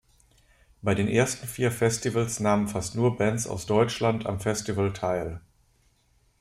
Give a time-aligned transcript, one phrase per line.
[0.81, 5.41] Bei den ersten vier Festivals nahmen fast nur Bands aus Deutschland am Festival teil.